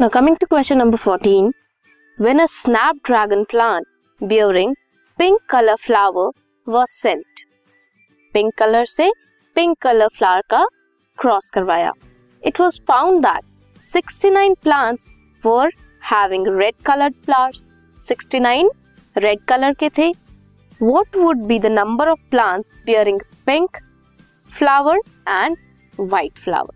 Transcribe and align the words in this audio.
Now 0.00 0.08
coming 0.08 0.36
to 0.36 0.46
question 0.46 0.78
number 0.78 0.96
14. 0.96 1.52
When 2.18 2.38
a 2.38 2.46
snapdragon 2.46 3.46
plant 3.46 3.86
bearing 4.20 4.76
pink 5.18 5.40
color 5.48 5.76
flower 5.76 6.30
was 6.66 6.92
sent. 6.92 7.26
Pink 8.32 8.54
color 8.56 8.84
से 8.86 9.10
pink 9.56 9.80
color 9.80 10.08
flower 10.18 10.42
का 10.50 10.64
cross 11.16 11.50
करवाया. 11.50 11.90
It 12.42 12.60
was 12.60 12.78
found 12.90 13.24
that 13.24 13.42
69 13.80 14.54
plants 14.62 15.08
were 15.42 15.70
having 16.00 16.44
red 16.44 16.74
colored 16.84 17.16
flowers. 17.24 17.66
69 18.08 18.68
red 19.16 19.44
color 19.46 19.74
के 19.74 19.90
थे. 19.90 20.12
What 20.78 21.08
would 21.16 21.48
be 21.48 21.58
the 21.58 21.70
number 21.70 22.08
of 22.08 22.20
plants 22.30 22.68
bearing 22.86 23.20
pink 23.46 23.80
flower 24.44 24.96
and 25.26 25.56
white 25.96 26.38
flower? 26.38 26.70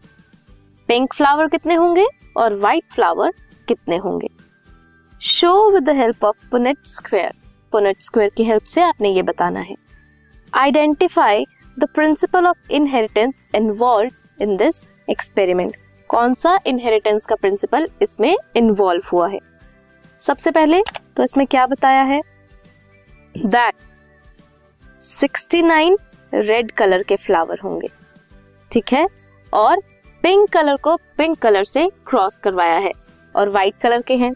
Pink 0.88 1.14
flower 1.14 1.48
कितने 1.48 1.76
होंगे 1.76 2.06
और 2.38 2.54
white 2.54 2.84
flower 2.94 3.34
कितने 3.68 3.98
होंगे? 3.98 4.28
Show 5.22 5.72
with 5.72 5.84
the 5.84 5.90
help 5.90 6.24
of 6.26 6.50
Punnett 6.52 6.78
square 6.86 7.34
Punnett 7.72 8.02
square 8.02 8.32
की 8.38 8.44
help 8.44 8.64
से 8.64 8.82
आपने 8.82 9.10
ये 9.10 9.22
बताना 9.22 9.60
है। 9.60 9.76
Identify 10.54 11.46
the 11.80 11.88
principle 11.96 12.48
of 12.48 12.72
inheritance 12.72 13.34
involve 13.56 14.44
in 14.44 14.56
this 14.58 14.88
experiment 15.10 15.76
कौन 16.10 16.34
सा 16.34 16.58
इनहेरिटेंस 16.68 17.26
का 17.26 17.36
प्रिंसिपल 17.36 17.90
इसमें 18.02 18.38
इन्वॉल्व 18.56 19.02
हुआ 19.12 19.28
है? 19.28 19.40
सबसे 20.18 20.52
पहले 20.52 20.82
तो 21.18 21.24
इसमें 21.24 21.48
क्या 21.48 21.66
बताया 21.66 22.02
है? 22.04 22.22
दैट 23.38 23.74
69 25.02 25.98
रेड 26.34 26.72
कलर 26.72 27.04
के 27.04 27.16
फ्लावर 27.16 27.60
होंगे। 27.64 27.88
ठीक 28.72 28.94
है? 28.94 29.08
और 29.54 29.82
पिंक 30.24 30.50
कलर 30.50 30.76
को 30.76 30.96
पिंक 30.96 31.40
कलर 31.40 31.64
से 31.64 31.90
क्रॉस 32.08 32.40
करवाया 32.40 32.78
है। 32.80 32.92
और 33.36 33.50
व्हाइट 33.50 33.74
कलर 33.82 34.02
के 34.02 34.16
हैं। 34.16 34.34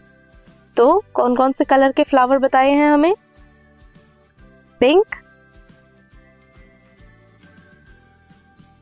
तो 0.76 1.02
कौन 1.14 1.36
कौन 1.36 1.52
से 1.52 1.64
कलर 1.64 1.92
के 1.92 2.04
फ्लावर 2.04 2.38
बताए 2.38 2.70
हैं 2.70 2.90
हमें? 2.90 3.14
Pink, 4.80 5.04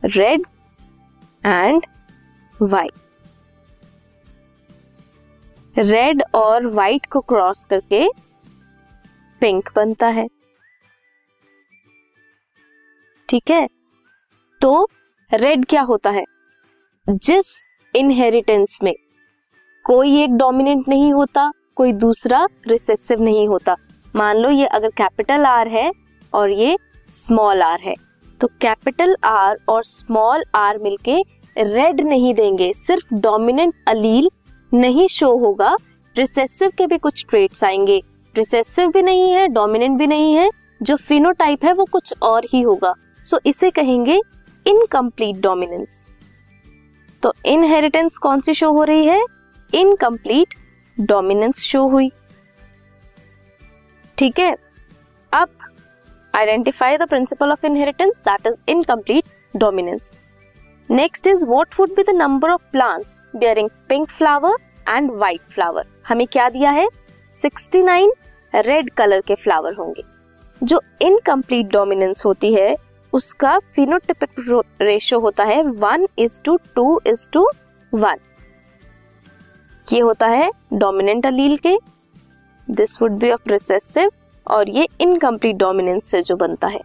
red 0.05 0.41
and 1.47 1.87
white. 2.63 2.93
Red 5.79 6.23
और 6.35 6.67
व्हाइट 6.67 7.07
को 7.07 7.21
क्रॉस 7.21 7.65
करके 7.65 8.09
पिंक 9.41 9.71
बनता 9.77 10.07
है। 10.07 10.29
ठीक 13.29 13.51
है? 13.51 13.69
तो 14.61 14.89
रेड 15.33 15.65
क्या 15.65 15.83
होता 15.83 16.11
है? 16.11 16.25
जिस 17.09 17.47
इनहेरिटेंस 17.95 18.79
में 18.83 18.93
कोई 19.85 20.21
एक 20.23 20.31
डोमिनेंट 20.31 20.89
नहीं 20.89 21.13
होता 21.13 21.51
कोई 21.77 21.93
दूसरा 21.93 22.45
रिसेसिव 22.69 23.23
नहीं 23.23 23.47
होता। 23.49 23.75
मान 24.15 24.37
लो 24.37 24.51
ये 24.51 24.67
अगर 24.67 24.89
कैपिटल 24.89 25.45
आर 25.47 25.69
है 25.69 25.91
और 26.33 26.51
ये 26.51 26.77
स्मॉल 27.09 27.63
आर 27.63 27.81
है 27.81 27.95
तो 28.41 28.49
कैपिटल 28.61 29.17
आर 29.25 29.57
और 29.69 29.83
स्मॉल 29.85 30.45
आर 30.55 30.79
मिलके 30.79 31.17
रेड 31.57 32.01
नहीं 32.01 32.35
देंगे। 32.35 32.73
सिर्फ़ 32.73 33.15
डोमिनेंट 33.15 33.75
अलील 33.89 34.31
नहीं 34.73 35.09
शो 35.09 35.37
होगा। 35.37 35.75
रिसेसिव 36.17 36.71
के 36.79 36.87
भी 36.87 36.99
कुछ 36.99 37.25
ट्रेट्स 37.31 37.65
आएँगे। 37.65 38.01
रिसेसिव 38.35 38.91
भी 38.91 39.03
नहीं 39.03 39.31
है 39.33 39.47
डोमिनेंट 39.49 39.99
भी 39.99 40.07
नहीं 40.07 40.35
है 40.35 40.49
जो 40.83 40.97
फिनोटाइप 40.99 41.65
है 41.65 41.73
वो 41.73 41.85
कुछ 41.93 42.15
और 42.23 42.47
ही 42.53 42.63
होगा। 42.63 42.95
सो 43.25 43.37
so, 43.37 43.43
इसे 43.47 43.71
कहेंगे 43.71 44.21
इनकम्प्लीट 44.67 45.37
डोमिनेंस 45.37 46.07
तो 47.23 47.33
इनहेरिटेंस 47.45 48.19
कौन 48.19 48.41
सी 48.41 48.55
शो 48.55 48.71
हो 48.73 48.85
रही 48.85 49.07
है? 49.07 49.25
इनकम्प्लीट 49.75 50.55
डोमिनेंस 51.01 51.63
शो 51.63 51.87
हुई। 51.89 52.11
ठीक 54.19 54.39
है? 54.39 54.57
अब 55.33 55.49
identify 56.35 56.97
the 56.97 57.09
principle 57.09 57.53
of 57.53 57.67
inheritance 57.67 58.19
that 58.19 58.47
is 58.47 58.55
incomplete 58.69 59.25
dominance 59.57 60.13
next 60.91 61.27
is 61.27 61.47
what 61.47 61.75
would 61.81 61.91
be 61.91 62.03
the 62.03 62.11
number 62.11 62.51
of 62.51 62.63
plants 62.73 63.19
bearing 63.37 63.69
pink 63.89 64.09
flower 64.09 64.57
and 64.89 65.11
white 65.11 65.41
flower 65.41 65.87
हमें 66.09 66.27
क्या 66.27 66.49
दिया 66.49 66.71
है? 66.71 66.89
69 67.33 68.11
रेड 68.55 68.91
कलर 68.91 69.21
के 69.21 69.35
फ्लावर 69.35 69.75
होंगे। 69.75 70.03
जो 70.63 70.81
इनकम्प्लीट 71.03 71.67
डोमिनेंस 71.67 72.25
होती 72.25 72.55
है 72.55 72.77
उसका 73.13 73.59
फिनोटिपिक 73.75 74.65
रेशियो 74.83 75.21
होता 75.21 75.45
है 75.45 75.63
one 75.63 76.07
is 76.19 76.41
to 76.43 76.57
two 76.75 77.01
is 77.07 77.29
to 77.31 77.49
one 77.93 78.19
ये 79.93 80.01
होता 80.01 80.27
है 80.27 80.51
डोमिनेंट 80.73 81.27
अलील 81.27 81.57
के। 81.57 81.77
This 82.69 83.01
would 83.03 83.19
be 83.19 83.31
of 83.31 83.49
recessive 83.49 84.11
और 84.47 84.69
ये 84.69 84.87
इनकम्प्लीट 85.01 85.57
डोमिनेंस 85.57 86.11
से 86.11 86.23
जो 86.23 86.37
बनता 86.37 86.67
है। 86.67 86.81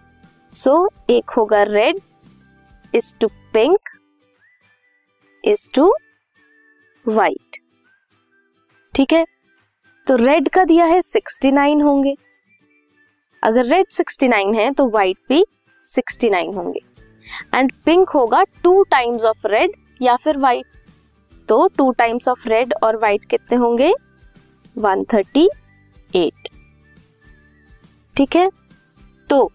सो 0.52 0.72
so, 0.88 1.10
एक 1.10 1.30
होगा 1.30 1.64
red 1.64 2.00
is 2.96 3.16
to 3.22 3.28
pink 3.54 3.90
is 5.44 5.70
to 5.74 5.94
white 7.06 7.58
ठीक 8.94 9.14
है? 9.14 9.26
तो 10.08 10.16
रेड 10.16 10.50
का 10.50 10.64
दिया 10.64 10.86
है 10.86 11.00
69 11.02 11.84
होंगे। 11.84 12.16
अगर 13.44 13.66
रेड 13.66 13.86
69 13.92 14.56
है 14.56 14.72
तो 14.72 14.88
व्हाइट 14.90 15.18
भी 15.30 15.44
69 15.86 16.56
होंगे। 16.56 16.82
एंड 17.56 17.72
पिंक 17.86 18.10
होगा 18.10 18.44
टू 18.64 18.82
टाइम्स 18.84 19.24
ऑफ़ 19.26 19.48
रेड 19.48 19.72
या 20.02 20.16
फिर 20.16 20.38
व्हाइट 20.38 20.66
तो 21.50 21.68
टू 21.78 21.92
टाइम्स 21.92 22.28
ऑफ़ 22.28 22.48
रेड 22.50 22.74
और 22.84 22.98
व्हाइट 22.98 23.26
कितने 23.30 23.58
होंगे? 23.58 23.94
138 24.76 26.48
ठीक 28.16 28.36
है? 28.36 28.50
तो 29.30 29.52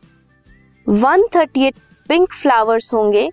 138 0.86 1.78
पिंक 2.08 2.32
फ्लावर्स 2.32 2.92
होंगे 2.94 3.24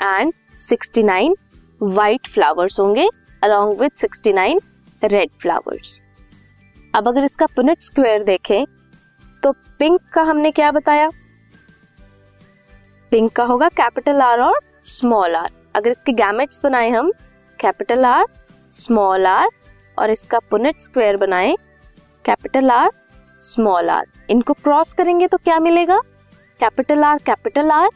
एंड 0.00 0.32
69 0.70 1.34
व्हाइट 1.80 2.26
फ्लावर्स 2.28 2.78
होंगे 2.80 3.08
अलोंग 3.42 3.78
विथ 3.80 4.04
69 4.04 4.58
रेड 5.02 5.30
फ्लावर्स 5.42 6.00
अब 6.94 7.08
अगर 7.08 7.24
इसका 7.24 7.46
पुनेट 7.46 7.82
स्क्वायर 7.82 8.22
देखें 8.22 8.64
तो 9.42 9.52
पिंक 9.78 10.00
का 10.12 10.22
हमने 10.22 10.50
क्या 10.50 10.70
बताया? 10.72 11.08
पिंक 13.16 13.30
का 13.32 13.44
होगा 13.44 13.68
कैपिटल 13.70 14.20
आर 14.20 14.40
और 14.40 14.58
स्मॉल 14.84 15.34
आर 15.36 15.50
अगर 15.76 15.90
इसके 15.90 16.12
गैमेट्स 16.12 16.60
बनाए 16.62 16.88
हम, 16.90 17.10
कैपिटल 17.58 18.04
आर 18.04 18.24
स्मॉल 18.72 19.26
आर 19.26 19.48
और 19.98 20.10
इसका 20.10 20.38
पुनेट 20.50 20.80
स्क्वायर 20.80 21.16
बनाए, 21.16 21.54
कैपिटल 22.24 22.70
आर 22.70 22.90
स्मॉल 23.42 23.88
आर 23.90 24.04
इनको 24.30 24.52
क्रॉस 24.54 24.92
करेंगे 24.94 25.26
तो 25.26 25.36
क्या 25.38 25.58
मिलेगा? 25.58 25.98
कैपिटल 26.60 27.04
आर 27.04 27.18
कैपिटल 27.26 27.70
आर 27.70 27.88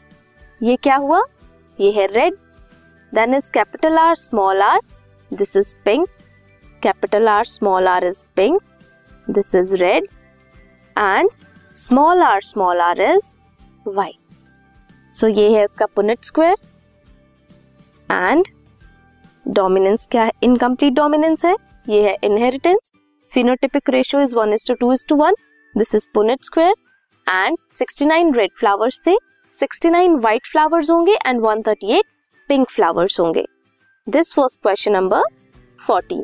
ये 0.61 0.75
क्या 0.83 0.95
हुआ? 0.95 1.21
ये 1.79 1.91
है 1.91 2.07
red 2.13 2.37
then 3.13 3.33
is 3.33 3.51
capital 3.53 3.97
R 3.97 4.15
small 4.15 4.61
R 4.61 4.79
this 5.31 5.55
is 5.57 5.75
pink 5.85 6.07
capital 6.81 7.27
R 7.27 7.45
small 7.47 7.87
R 7.87 8.05
is 8.05 8.23
pink 8.35 8.61
this 9.27 9.53
is 9.55 9.75
red 9.75 10.07
and 10.95 11.29
small 11.75 12.23
R 12.23 12.41
small 12.41 12.81
R 12.81 13.01
is 13.01 13.37
white 13.87 14.20
so 15.13 15.27
ये 15.27 15.49
है 15.53 15.63
इसका 15.63 15.85
Punnett 15.85 16.25
square 16.25 16.55
and 18.09 18.47
dominance 19.45 20.07
क्या 20.11 20.23
है? 20.23 20.31
Incomplete 20.43 20.93
dominance 20.93 21.45
है. 21.45 21.55
ये 21.89 22.01
है 22.03 22.15
inheritance 22.23 22.91
phenotypic 23.31 23.89
ratio 23.89 24.21
is 24.21 24.35
one 24.35 24.53
is 24.53 24.67
two 24.67 24.73
two 24.73 24.93
is 24.93 25.05
two 25.09 25.15
one 25.15 25.35
this 25.75 25.95
is 25.95 26.07
Punnett 26.13 26.43
square 26.45 26.73
and 27.27 27.57
69 27.79 28.35
red 28.35 28.51
flowers 28.59 29.01
थे. 29.07 29.15
69 29.53 30.17
white 30.19 30.47
flowers 30.51 30.89
होंगे 30.91 31.17
एंड 31.25 31.41
138 31.41 32.03
पिंक 32.49 32.69
फ्लावर्स 32.69 33.19
होंगे. 33.19 33.45
This 34.07 34.37
was 34.37 34.57
question 34.63 34.91
number 34.91 35.23
14 35.89 36.23